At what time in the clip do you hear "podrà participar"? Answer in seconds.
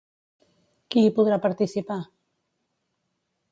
1.19-1.99